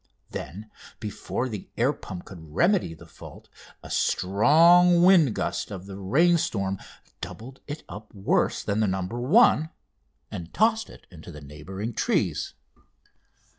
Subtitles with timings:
[0.31, 3.49] Then before the air pump could remedy the fault,
[3.83, 6.79] a strong wind gust of the rainstorm
[7.21, 9.01] doubled it up worse than the "No.
[9.03, 9.69] 1,"
[10.31, 12.55] and tossed it into the neighbouring trees.